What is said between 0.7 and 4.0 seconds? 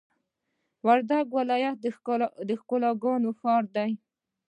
وردګ ولایت د ښکلاګانو ښار دی!